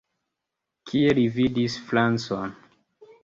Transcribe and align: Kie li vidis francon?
Kie 0.91 1.11
li 1.19 1.25
vidis 1.35 1.75
francon? 1.91 2.57